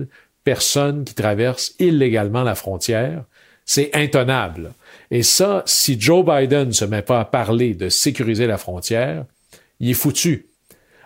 personnes 0.43 1.03
qui 1.03 1.13
traversent 1.13 1.75
illégalement 1.79 2.43
la 2.43 2.55
frontière. 2.55 3.25
C'est 3.73 3.95
intenable. 3.95 4.73
Et 5.11 5.23
ça, 5.23 5.63
si 5.65 5.95
Joe 5.97 6.25
Biden 6.25 6.67
ne 6.67 6.73
se 6.73 6.83
met 6.83 7.01
pas 7.01 7.21
à 7.21 7.23
parler 7.23 7.73
de 7.73 7.87
sécuriser 7.87 8.45
la 8.45 8.57
frontière, 8.57 9.23
il 9.79 9.91
est 9.91 9.93
foutu. 9.93 10.47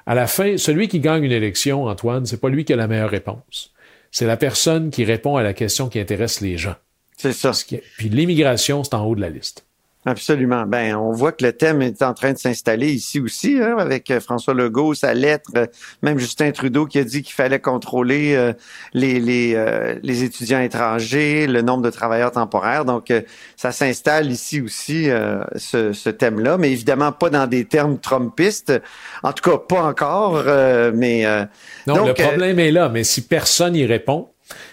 À 0.07 0.15
la 0.15 0.25
fin, 0.25 0.57
celui 0.57 0.88
qui 0.88 1.00
gagne 1.00 1.25
une 1.25 1.31
élection, 1.31 1.86
Antoine, 1.86 2.25
c'est 2.25 2.41
pas 2.41 2.50
lui 2.50 2.65
qui 2.65 2.74
a 2.74 2.75
la 2.75 2.88
meilleure 2.88 3.12
réponse. 3.12 3.72
C'est 4.10 4.25
la 4.25 4.36
personne 4.36 4.89
qui 4.89 5.05
répond 5.05 5.36
à 5.36 5.43
la 5.43 5.53
question 5.53 5.89
qui 5.89 6.00
intéresse 6.00 6.41
les 6.41 6.57
gens. 6.57 6.74
C'est 7.15 7.34
ça. 7.34 7.51
Puis 7.98 8.10
l'immigration, 8.10 8.84
c'est 8.84 8.95
en 8.95 9.05
haut 9.05 9.15
de 9.15 9.22
la 9.22 9.29
liste. 9.29 9.67
Absolument. 10.07 10.67
Ben, 10.67 10.95
on 10.95 11.12
voit 11.12 11.31
que 11.31 11.43
le 11.43 11.51
thème 11.51 11.81
est 11.81 12.03
en 12.03 12.13
train 12.13 12.31
de 12.31 12.38
s'installer 12.38 12.91
ici 12.91 13.19
aussi, 13.19 13.57
hein, 13.59 13.77
avec 13.79 14.12
euh, 14.12 14.19
François 14.19 14.53
Legault, 14.53 14.93
sa 14.93 15.15
lettre, 15.15 15.50
euh, 15.57 15.65
même 16.03 16.19
Justin 16.19 16.51
Trudeau 16.51 16.85
qui 16.85 17.00
a 17.00 17.03
dit 17.03 17.24
qu'il 17.24 17.33
fallait 17.33 17.59
contrôler 17.59 18.35
euh, 18.35 18.53
les, 18.93 19.19
les, 19.19 19.55
les, 20.03 20.24
étudiants 20.24 20.59
étrangers, 20.59 21.47
le 21.47 21.63
nombre 21.63 21.81
de 21.81 21.89
travailleurs 21.89 22.31
temporaires. 22.31 22.85
Donc, 22.85 23.12
ça 23.55 23.71
s'installe 23.71 24.31
ici 24.31 24.62
aussi, 24.62 25.09
ce, 25.55 25.93
ce 25.93 26.09
thème-là, 26.09 26.57
mais 26.57 26.71
évidemment 26.71 27.12
pas 27.12 27.29
dans 27.29 27.47
des 27.47 27.65
termes 27.65 27.97
trumpistes. 27.97 28.74
En 29.24 29.33
tout 29.33 29.50
cas, 29.50 29.57
pas 29.57 29.83
encore, 29.83 30.43
mais... 30.93 31.25
non, 31.88 32.05
le 32.05 32.13
problème 32.13 32.59
est 32.59 32.71
là, 32.71 32.89
mais 32.89 33.03
si 33.03 33.21
personne 33.21 33.74
n'y 33.74 33.85
répond, 33.85 34.29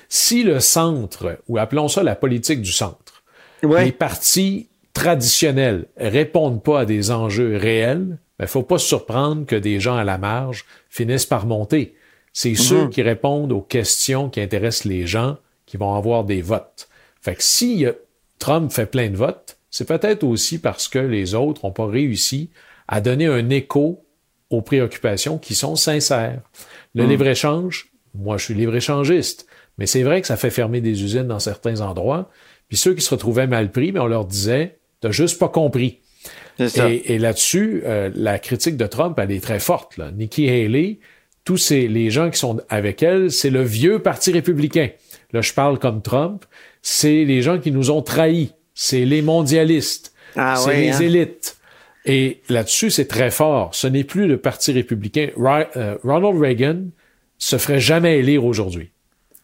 si 0.09 0.43
le 0.43 0.61
centre, 0.61 1.39
ou 1.49 1.59
appelons 1.59 1.89
ça 1.89 2.03
la 2.03 2.15
politique 2.15 2.61
du 2.61 2.73
centre, 2.73 3.23
ouais. 3.63 3.87
les 3.87 3.93
partis 3.93 4.69
traditionnels 4.93 5.87
répondent 5.97 6.63
pas 6.63 6.81
à 6.81 6.85
des 6.85 7.11
enjeux 7.11 7.57
réels, 7.57 8.19
il 8.39 8.43
ne 8.43 8.47
faut 8.49 8.63
pas 8.63 8.79
se 8.79 8.89
surprendre 8.89 9.47
que 9.47 9.57
des 9.57 9.79
gens 9.79 9.97
à 9.97 10.05
la 10.05 10.19
marge 10.19 10.65
finissent 10.89 11.27
par 11.27 11.47
monter. 11.47 11.95
C'est 12.33 12.55
ceux 12.55 12.85
mhm. 12.85 12.91
qui 12.91 13.03
répondent 13.03 13.53
aux 13.53 13.61
questions 13.61 14.29
qui 14.29 14.41
intéressent 14.41 14.87
les 14.87 15.07
gens 15.07 15.37
qui 15.67 15.77
vont 15.77 15.95
avoir 15.95 16.25
des 16.25 16.43
votes. 16.43 16.89
Fait 17.21 17.37
que 17.37 17.43
si 17.43 17.87
Trump 18.39 18.73
fait 18.73 18.87
plein 18.87 19.11
de 19.11 19.17
votes, 19.17 19.59
c'est 19.71 19.87
peut-être 19.87 20.25
aussi 20.25 20.59
parce 20.59 20.89
que 20.89 20.99
les 20.99 21.35
autres 21.35 21.65
n'ont 21.65 21.73
pas 21.73 21.87
réussi 21.87 22.51
à 22.89 23.01
donner 23.01 23.27
un 23.27 23.49
écho 23.51 24.05
aux 24.51 24.61
préoccupations 24.61 25.39
qui 25.39 25.55
sont 25.55 25.77
sincères. 25.77 26.43
Le 26.95 27.05
mhm. 27.05 27.11
libre-échange, 27.11 27.93
moi 28.15 28.39
je 28.39 28.45
suis 28.47 28.55
libre-échangiste, 28.55 29.47
mais 29.79 29.87
c'est 29.87 30.03
vrai 30.03 30.21
que 30.21 30.27
ça 30.27 30.37
fait 30.37 30.51
fermer 30.51 30.81
des 30.81 31.03
usines 31.03 31.29
dans 31.29 31.39
certains 31.39 31.81
endroits. 31.81 32.29
Puis 32.69 32.77
ceux 32.77 32.95
qui 32.95 33.03
se 33.03 33.11
retrouvaient 33.11 33.47
mal 33.47 33.71
pris, 33.71 33.93
mais 33.93 34.01
on 34.01 34.07
leur 34.07 34.25
disait, 34.25 34.79
T'as 35.03 35.11
juste 35.11 35.39
pas 35.39 35.49
compris. 35.49 35.99
Et, 36.59 37.15
et 37.15 37.19
là-dessus, 37.19 37.83
euh, 37.85 38.11
la 38.15 38.39
critique 38.39 38.77
de 38.77 38.87
Trump, 38.87 39.19
elle 39.19 39.33
est 39.33 39.43
très 39.43 39.59
forte. 39.59 39.97
Là. 39.97 40.11
Nikki 40.13 40.49
Haley, 40.49 40.99
tous 41.45 41.57
ces, 41.57 41.89
les 41.89 42.11
gens 42.11 42.31
qui 42.31 42.39
sont 42.39 42.61
avec 42.69 43.03
elle, 43.03 43.31
c'est 43.31 43.51
le 43.51 43.63
vieux 43.63 43.99
parti 43.99 44.31
républicain. 44.33 44.91
Là, 45.33 45.41
je 45.41 45.53
parle 45.53 45.79
comme 45.79 46.03
Trump. 46.03 46.45
C'est 46.83 47.25
les 47.25 47.43
gens 47.43 47.59
qui 47.59 47.73
nous 47.73 47.91
ont 47.91 48.01
trahis. 48.03 48.53
C'est 48.75 49.05
les 49.05 49.23
mondialistes. 49.23 50.15
Ah, 50.37 50.57
c'est 50.57 50.81
les 50.81 50.91
hein? 50.91 51.01
élites. 51.01 51.57
Et 52.05 52.41
là-dessus, 52.49 52.91
c'est 52.91 53.07
très 53.07 53.31
fort. 53.31 53.75
Ce 53.75 53.87
n'est 53.87 54.05
plus 54.05 54.27
le 54.29 54.39
parti 54.39 54.73
républicain. 54.73 55.31
Euh, 55.37 55.97
Ronald 56.05 56.41
Reagan 56.41 56.85
se 57.39 57.59
ferait 57.59 57.81
jamais 57.81 58.19
élire 58.19 58.45
aujourd'hui 58.45 58.91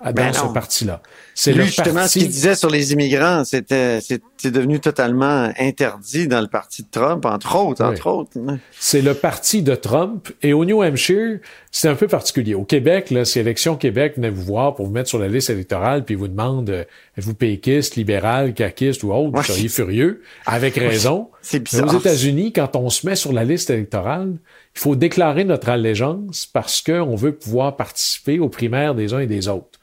dans 0.05 0.13
ben 0.13 0.33
ce 0.33 0.53
parti-là. 0.53 1.03
C'est 1.41 1.53
Lui, 1.53 1.67
justement, 1.67 2.09
ce 2.09 2.19
qu'il 2.19 2.29
disait 2.29 2.57
sur 2.57 2.69
les 2.69 2.93
immigrants, 2.93 3.45
c'était 3.45 4.01
c'est 4.01 4.51
devenu 4.51 4.81
totalement 4.81 5.53
interdit 5.57 6.27
dans 6.27 6.41
le 6.41 6.49
parti 6.49 6.83
de 6.83 6.89
Trump, 6.91 7.25
entre 7.27 7.55
autres, 7.55 7.85
entre 7.85 8.09
autres. 8.09 8.33
C'est 8.73 9.03
le 9.03 9.15
parti 9.15 9.63
de 9.63 9.77
Trump. 9.77 10.31
Et 10.43 10.53
au 10.53 10.65
New 10.65 10.83
Hampshire, 10.83 11.39
c'est 11.71 11.87
un 11.87 11.95
peu 11.95 12.09
particulier. 12.09 12.57
Au 12.57 12.65
Québec, 12.65 13.13
là, 13.13 13.25
si 13.25 13.39
Élection 13.39 13.77
Québec 13.77 14.15
venait 14.17 14.31
vous 14.31 14.43
voir 14.43 14.75
pour 14.75 14.87
vous 14.87 14.93
mettre 14.93 15.09
sur 15.09 15.21
la 15.21 15.29
liste 15.29 15.49
électorale, 15.49 16.05
puis 16.05 16.17
vous 16.17 16.27
demande 16.27 16.71
euh, 16.71 16.83
êtes-vous 17.17 17.35
péquiste, 17.35 17.95
libéral, 17.95 18.53
caquiste 18.53 19.05
ou 19.05 19.13
autre, 19.13 19.37
vous 19.37 19.43
seriez 19.45 19.69
furieux, 19.69 20.23
avec 20.45 20.75
raison. 20.75 21.31
C'est 21.43 21.61
bizarre. 21.61 21.95
aux 21.95 21.99
États-Unis, 22.01 22.53
quand 22.53 22.75
on 22.75 22.91
se 22.91 23.07
met 23.07 23.15
sur 23.15 23.33
la 23.33 23.45
liste 23.45 23.71
électorale, 23.71 24.35
il 24.75 24.81
faut 24.81 24.97
déclarer 24.97 25.45
notre 25.45 25.69
allégeance 25.69 26.49
parce 26.53 26.83
qu'on 26.83 27.15
veut 27.15 27.37
pouvoir 27.37 27.77
participer 27.77 28.41
aux 28.41 28.49
primaires 28.49 28.97
des 28.97 29.15
uns 29.15 29.21
et 29.21 29.29
des 29.29 29.47
autres. 29.47 29.79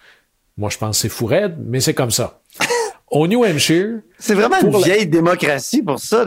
Moi, 0.58 0.70
je 0.70 0.78
pense 0.78 0.98
que 0.98 1.02
c'est 1.02 1.10
fou 1.10 1.26
raide, 1.26 1.58
mais 1.60 1.82
c'est 1.82 1.94
comme 1.94 2.12
ça. 2.12 2.40
Au 3.12 3.28
New 3.28 3.44
Hampshire. 3.44 4.00
C'est 4.18 4.34
vraiment 4.34 4.60
une 4.60 4.82
vieille 4.82 5.06
démocratie 5.06 5.84
pour 5.84 6.00
ça. 6.00 6.26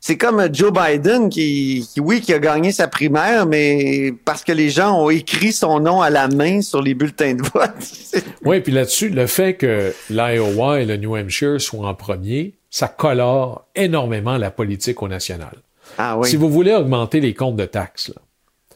C'est 0.00 0.16
comme 0.16 0.48
Joe 0.52 0.72
Biden 0.72 1.28
qui, 1.28 1.88
oui, 1.98 2.20
qui 2.20 2.32
a 2.32 2.38
gagné 2.38 2.72
sa 2.72 2.88
primaire, 2.88 3.46
mais 3.46 4.12
parce 4.24 4.42
que 4.42 4.52
les 4.52 4.70
gens 4.70 4.98
ont 4.98 5.10
écrit 5.10 5.52
son 5.52 5.78
nom 5.80 6.00
à 6.00 6.10
la 6.10 6.28
main 6.28 6.62
sur 6.62 6.82
les 6.82 6.94
bulletins 6.94 7.34
de 7.34 7.42
vote. 7.42 8.24
oui, 8.44 8.60
puis 8.60 8.72
là-dessus, 8.72 9.10
le 9.10 9.26
fait 9.26 9.54
que 9.54 9.94
l'Iowa 10.08 10.80
et 10.80 10.86
le 10.86 10.96
New 10.96 11.16
Hampshire 11.16 11.60
soient 11.60 11.86
en 11.86 11.94
premier, 11.94 12.54
ça 12.70 12.88
colore 12.88 13.66
énormément 13.74 14.36
la 14.36 14.50
politique 14.50 15.02
au 15.02 15.08
national. 15.08 15.52
Ah 15.98 16.18
oui. 16.18 16.28
Si 16.28 16.36
vous 16.36 16.48
voulez 16.48 16.74
augmenter 16.74 17.20
les 17.20 17.34
comptes 17.34 17.56
de 17.56 17.66
taxes, 17.66 18.08
là, 18.08 18.22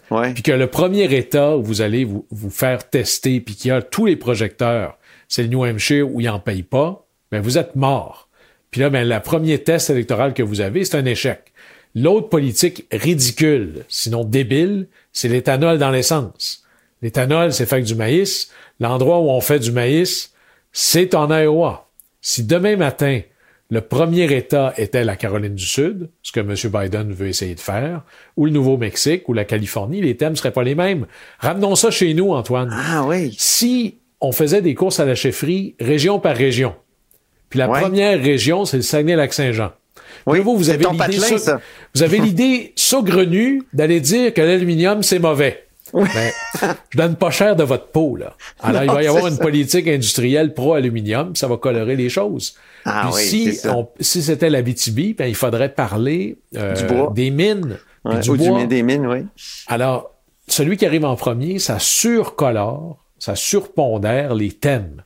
puis 0.08 0.42
que 0.42 0.52
le 0.52 0.66
premier 0.66 1.12
État 1.14 1.56
où 1.56 1.62
vous 1.62 1.80
allez 1.80 2.04
vous, 2.04 2.50
faire 2.50 2.88
tester, 2.88 3.40
puis 3.40 3.54
qu'il 3.54 3.68
y 3.68 3.72
a 3.72 3.82
tous 3.82 4.06
les 4.06 4.16
projecteurs, 4.16 4.98
c'est 5.28 5.42
le 5.42 5.48
New 5.48 5.64
Hampshire 5.64 6.12
où 6.12 6.20
ils 6.20 6.26
n'en 6.26 6.38
payent 6.38 6.62
pas, 6.62 7.06
ben 7.30 7.40
vous 7.40 7.58
êtes 7.58 7.74
mort. 7.76 8.28
Puis 8.70 8.80
là, 8.80 8.90
ben, 8.90 9.08
le 9.08 9.20
premier 9.20 9.58
test 9.58 9.90
électoral 9.90 10.34
que 10.34 10.42
vous 10.42 10.60
avez, 10.60 10.84
c'est 10.84 10.96
un 10.96 11.04
échec. 11.04 11.52
L'autre 11.94 12.28
politique 12.28 12.86
ridicule, 12.90 13.84
sinon 13.88 14.24
débile, 14.24 14.88
c'est 15.12 15.28
l'éthanol 15.28 15.78
dans 15.78 15.90
l'essence. 15.90 16.64
L'éthanol, 17.00 17.52
c'est 17.52 17.66
fait 17.66 17.76
avec 17.76 17.84
du 17.84 17.94
maïs. 17.94 18.50
L'endroit 18.80 19.20
où 19.20 19.30
on 19.30 19.40
fait 19.40 19.60
du 19.60 19.70
maïs, 19.70 20.32
c'est 20.72 21.14
en 21.14 21.30
Iowa. 21.30 21.88
Si 22.20 22.42
demain 22.42 22.76
matin, 22.76 23.20
le 23.70 23.80
premier 23.80 24.32
État 24.32 24.74
était 24.76 25.04
la 25.04 25.16
Caroline 25.16 25.54
du 25.54 25.64
Sud, 25.64 26.10
ce 26.22 26.32
que 26.32 26.40
M. 26.40 26.54
Biden 26.54 27.12
veut 27.12 27.28
essayer 27.28 27.54
de 27.54 27.60
faire, 27.60 28.02
ou 28.36 28.46
le 28.46 28.52
Nouveau-Mexique, 28.52 29.28
ou 29.28 29.32
la 29.32 29.44
Californie, 29.44 30.02
les 30.02 30.16
thèmes 30.16 30.36
seraient 30.36 30.52
pas 30.52 30.62
les 30.62 30.74
mêmes. 30.74 31.06
Ramenons 31.38 31.74
ça 31.74 31.90
chez 31.90 32.12
nous, 32.14 32.32
Antoine. 32.32 32.70
Ah 32.72 33.04
oui. 33.06 33.34
Si 33.38 33.98
on 34.20 34.32
faisait 34.32 34.62
des 34.62 34.74
courses 34.74 35.00
à 35.00 35.04
la 35.04 35.14
chefferie 35.14 35.74
région 35.80 36.20
par 36.20 36.36
région, 36.36 36.74
puis 37.48 37.58
la 37.58 37.68
première 37.68 38.20
région, 38.20 38.64
c'est 38.64 38.78
le 38.78 38.82
Saguenay-Lac-Saint-Jean. 38.82 39.72
Oui, 40.26 40.40
vous, 40.40 40.56
vous 40.56 40.70
avez 40.70 40.84
l'idée 40.84 41.18
vous 41.94 42.02
avez 42.02 42.18
l'idée 42.18 42.72
saugrenue 42.76 43.62
d'aller 43.72 44.00
dire 44.00 44.32
que 44.32 44.40
l'aluminium, 44.40 45.02
c'est 45.02 45.18
mauvais. 45.18 45.63
Oui. 45.94 46.08
Ben, 46.12 46.74
je 46.90 46.98
donne 46.98 47.14
pas 47.14 47.30
cher 47.30 47.54
de 47.54 47.62
votre 47.62 47.86
peau, 47.86 48.16
là. 48.16 48.36
Alors, 48.60 48.82
il 48.82 48.90
va 48.90 49.02
y 49.02 49.06
avoir 49.06 49.28
une 49.28 49.38
politique 49.38 49.86
industrielle 49.86 50.52
pro-aluminium, 50.52 51.36
ça 51.36 51.46
va 51.46 51.56
colorer 51.56 51.94
les 51.94 52.08
choses. 52.08 52.56
Ah 52.84 53.10
si, 53.12 53.58
si 54.00 54.22
c'était 54.22 54.50
la 54.50 54.60
BTB, 54.60 55.16
ben, 55.16 55.26
il 55.26 55.36
faudrait 55.36 55.68
parler 55.70 56.36
euh, 56.56 56.74
des 57.10 57.30
mines. 57.30 57.78
du 58.22 58.36
bois. 58.36 58.66
des 58.66 58.82
mines, 58.82 59.06
oui. 59.06 59.24
Alors, 59.68 60.14
celui 60.48 60.76
qui 60.76 60.84
arrive 60.84 61.04
en 61.04 61.14
premier, 61.14 61.60
ça 61.60 61.78
surcolore, 61.78 62.98
ça 63.20 63.36
surpondère 63.36 64.34
les 64.34 64.50
thèmes. 64.50 65.02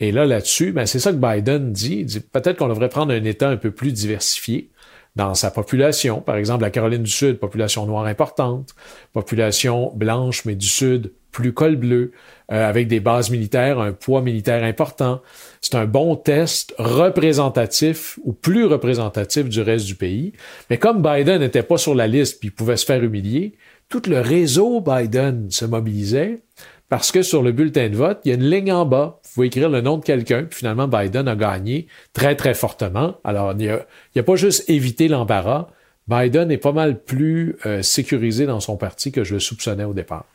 Et 0.00 0.10
là, 0.10 0.26
là-dessus, 0.26 0.72
ben, 0.72 0.84
c'est 0.84 0.98
ça 0.98 1.12
que 1.12 1.16
Biden 1.16 1.72
dit. 1.72 1.98
Il 2.00 2.06
dit 2.06 2.20
peut-être 2.20 2.58
qu'on 2.58 2.68
devrait 2.68 2.88
prendre 2.88 3.12
un 3.12 3.24
État 3.24 3.48
un 3.48 3.56
peu 3.56 3.70
plus 3.70 3.92
diversifié 3.92 4.70
dans 5.16 5.34
sa 5.34 5.50
population. 5.50 6.20
Par 6.20 6.36
exemple, 6.36 6.62
la 6.62 6.70
Caroline 6.70 7.02
du 7.02 7.10
Sud, 7.10 7.38
population 7.38 7.86
noire 7.86 8.06
importante, 8.06 8.74
population 9.12 9.92
blanche, 9.94 10.44
mais 10.44 10.56
du 10.56 10.66
Sud, 10.66 11.12
plus 11.30 11.52
col 11.52 11.76
bleu, 11.76 12.12
euh, 12.52 12.68
avec 12.68 12.88
des 12.88 13.00
bases 13.00 13.30
militaires, 13.30 13.80
un 13.80 13.92
poids 13.92 14.22
militaire 14.22 14.62
important. 14.62 15.20
C'est 15.60 15.74
un 15.74 15.86
bon 15.86 16.16
test 16.16 16.74
représentatif 16.78 18.18
ou 18.22 18.32
plus 18.32 18.64
représentatif 18.64 19.48
du 19.48 19.60
reste 19.60 19.86
du 19.86 19.96
pays. 19.96 20.32
Mais 20.70 20.78
comme 20.78 21.02
Biden 21.02 21.40
n'était 21.40 21.62
pas 21.62 21.78
sur 21.78 21.94
la 21.94 22.06
liste 22.06 22.38
puis 22.40 22.50
pouvait 22.50 22.76
se 22.76 22.84
faire 22.84 23.02
humilier, 23.02 23.56
tout 23.88 24.02
le 24.08 24.20
réseau 24.20 24.80
Biden 24.80 25.50
se 25.50 25.64
mobilisait. 25.64 26.42
Parce 26.88 27.12
que 27.12 27.22
sur 27.22 27.42
le 27.42 27.52
bulletin 27.52 27.88
de 27.88 27.96
vote, 27.96 28.20
il 28.24 28.28
y 28.28 28.32
a 28.32 28.34
une 28.34 28.48
ligne 28.48 28.72
en 28.72 28.84
bas. 28.84 29.20
Vous 29.24 29.30
pouvez 29.34 29.46
écrire 29.46 29.68
le 29.68 29.80
nom 29.80 29.98
de 29.98 30.04
quelqu'un, 30.04 30.44
puis 30.44 30.58
finalement, 30.58 30.86
Biden 30.86 31.26
a 31.28 31.34
gagné 31.34 31.86
très, 32.12 32.36
très 32.36 32.54
fortement. 32.54 33.16
Alors, 33.24 33.54
il 33.58 33.80
n'y 34.14 34.20
a, 34.20 34.22
pas 34.22 34.36
juste 34.36 34.68
évité 34.68 35.08
l'embarras. 35.08 35.68
Biden 36.08 36.50
est 36.50 36.58
pas 36.58 36.72
mal 36.72 37.02
plus 37.02 37.56
euh, 37.64 37.82
sécurisé 37.82 38.46
dans 38.46 38.60
son 38.60 38.76
parti 38.76 39.10
que 39.10 39.24
je 39.24 39.34
le 39.34 39.40
soupçonnais 39.40 39.84
au 39.84 39.94
départ. 39.94 40.26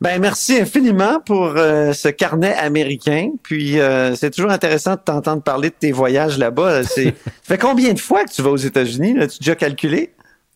Ben 0.00 0.20
merci 0.20 0.60
infiniment 0.60 1.20
pour 1.24 1.54
euh, 1.56 1.94
ce 1.94 2.08
carnet 2.08 2.52
américain. 2.54 3.30
Puis 3.42 3.80
euh, 3.80 4.14
c'est 4.14 4.30
toujours 4.30 4.50
intéressant 4.50 4.96
de 4.96 5.00
t'entendre 5.00 5.42
parler 5.42 5.70
de 5.70 5.74
tes 5.74 5.92
voyages 5.92 6.36
là-bas. 6.36 6.84
C'est 6.84 7.04
ça 7.24 7.54
fait 7.54 7.58
combien 7.58 7.94
de 7.94 7.98
fois 7.98 8.24
que 8.24 8.30
tu 8.30 8.42
vas 8.42 8.50
aux 8.50 8.56
États-Unis? 8.56 9.14
Là 9.14 9.26
Tu 9.26 9.36
as 9.36 9.38
déjà 9.38 9.54
calculé? 9.54 10.12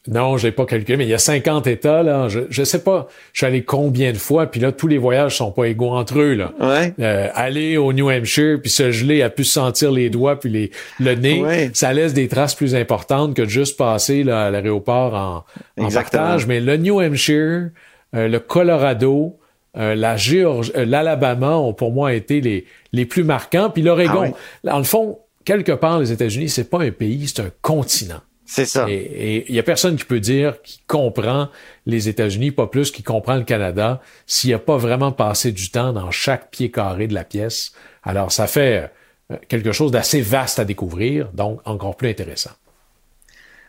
Non, 0.08 0.38
j'ai 0.38 0.50
pas 0.50 0.64
calculé, 0.64 0.96
mais 0.96 1.04
il 1.04 1.10
y 1.10 1.14
a 1.14 1.18
50 1.18 1.66
États, 1.66 2.02
là. 2.02 2.28
Je, 2.28 2.40
je 2.48 2.64
sais 2.64 2.82
pas, 2.82 3.08
je 3.34 3.38
suis 3.38 3.46
allé 3.46 3.62
combien 3.62 4.12
de 4.12 4.16
fois, 4.16 4.46
puis 4.46 4.58
là, 4.58 4.72
tous 4.72 4.86
les 4.86 4.96
voyages 4.96 5.36
sont 5.36 5.52
pas 5.52 5.64
égaux 5.64 5.90
entre 5.90 6.18
eux, 6.20 6.32
là. 6.32 6.52
Ouais. 6.58 6.94
Euh, 7.00 7.28
aller 7.34 7.76
au 7.76 7.92
New 7.92 8.10
Hampshire, 8.10 8.58
puis 8.62 8.70
se 8.70 8.90
geler, 8.92 9.20
à 9.20 9.28
plus 9.28 9.44
sentir 9.44 9.92
les 9.92 10.08
doigts, 10.08 10.40
puis 10.40 10.48
les, 10.48 10.70
le 11.00 11.14
nez, 11.14 11.70
ça 11.74 11.92
laisse 11.92 12.14
des 12.14 12.28
traces 12.28 12.54
plus 12.54 12.74
importantes 12.74 13.34
que 13.34 13.42
de 13.42 13.48
juste 13.48 13.76
passer 13.76 14.24
là, 14.24 14.46
à 14.46 14.50
l'aéroport 14.50 15.14
en, 15.14 15.44
en 15.82 15.90
partage. 15.90 16.46
Mais 16.46 16.60
le 16.60 16.78
New 16.78 16.98
Hampshire, 16.98 17.68
euh, 18.14 18.28
le 18.28 18.38
Colorado, 18.38 19.38
euh, 19.76 19.94
la 19.94 20.16
Géorgie, 20.16 20.72
l'Alabama 20.74 21.56
ont 21.56 21.74
pour 21.74 21.92
moi 21.92 22.14
été 22.14 22.40
les, 22.40 22.64
les 22.92 23.04
plus 23.04 23.22
marquants. 23.22 23.68
Puis 23.68 23.82
l'Oregon, 23.82 24.32
ah 24.66 24.74
en 24.74 24.78
le 24.78 24.84
fond, 24.84 25.18
quelque 25.44 25.72
part, 25.72 26.00
les 26.00 26.10
États-Unis, 26.10 26.48
c'est 26.48 26.70
pas 26.70 26.80
un 26.80 26.90
pays, 26.90 27.28
c'est 27.28 27.42
un 27.42 27.50
continent. 27.62 28.20
C'est 28.52 28.66
ça. 28.66 28.86
Et 28.90 29.44
il 29.48 29.54
y 29.54 29.60
a 29.60 29.62
personne 29.62 29.94
qui 29.94 30.04
peut 30.04 30.18
dire 30.18 30.60
qui 30.62 30.80
comprend 30.88 31.50
les 31.86 32.08
États-Unis, 32.08 32.50
pas 32.50 32.66
plus 32.66 32.90
qui 32.90 33.04
comprend 33.04 33.36
le 33.36 33.44
Canada, 33.44 34.00
s'il 34.26 34.52
a 34.52 34.58
pas 34.58 34.76
vraiment 34.76 35.12
passé 35.12 35.52
du 35.52 35.70
temps 35.70 35.92
dans 35.92 36.10
chaque 36.10 36.50
pied 36.50 36.68
carré 36.72 37.06
de 37.06 37.14
la 37.14 37.22
pièce. 37.22 37.72
Alors, 38.02 38.32
ça 38.32 38.48
fait 38.48 38.90
euh, 39.30 39.36
quelque 39.46 39.70
chose 39.70 39.92
d'assez 39.92 40.20
vaste 40.20 40.58
à 40.58 40.64
découvrir, 40.64 41.30
donc 41.32 41.60
encore 41.64 41.96
plus 41.96 42.08
intéressant. 42.08 42.50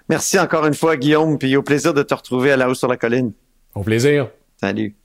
Merci 0.09 0.39
encore 0.39 0.65
une 0.65 0.73
fois, 0.73 0.97
Guillaume, 0.97 1.37
puis 1.37 1.55
au 1.55 1.61
plaisir 1.61 1.93
de 1.93 2.01
te 2.01 2.15
retrouver 2.15 2.51
à 2.51 2.57
la 2.57 2.67
hausse 2.67 2.79
sur 2.79 2.87
la 2.87 2.97
colline. 2.97 3.33
Au 3.75 3.83
plaisir. 3.83 4.29
Salut. 4.59 4.95